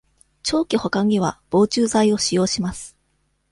[0.41, 2.97] 長期保管には、防虫剤を使用します。